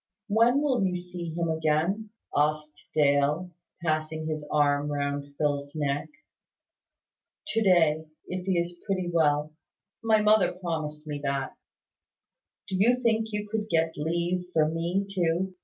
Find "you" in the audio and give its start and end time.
0.83-0.97, 12.77-12.95, 13.31-13.47